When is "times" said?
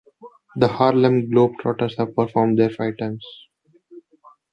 2.97-3.23